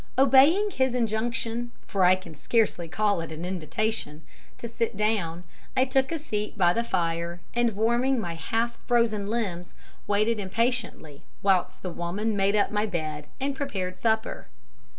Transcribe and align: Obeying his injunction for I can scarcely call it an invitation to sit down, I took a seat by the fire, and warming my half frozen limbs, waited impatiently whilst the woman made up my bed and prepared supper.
Obeying 0.17 0.71
his 0.71 0.95
injunction 0.95 1.69
for 1.85 2.03
I 2.03 2.15
can 2.15 2.33
scarcely 2.33 2.87
call 2.87 3.21
it 3.21 3.31
an 3.31 3.45
invitation 3.45 4.23
to 4.57 4.67
sit 4.67 4.97
down, 4.97 5.43
I 5.77 5.85
took 5.85 6.11
a 6.11 6.17
seat 6.17 6.57
by 6.57 6.73
the 6.73 6.83
fire, 6.83 7.39
and 7.53 7.75
warming 7.75 8.19
my 8.19 8.33
half 8.33 8.77
frozen 8.87 9.27
limbs, 9.27 9.75
waited 10.07 10.39
impatiently 10.39 11.21
whilst 11.43 11.83
the 11.83 11.91
woman 11.91 12.35
made 12.35 12.55
up 12.55 12.71
my 12.71 12.87
bed 12.87 13.27
and 13.39 13.55
prepared 13.55 13.99
supper. 13.99 14.47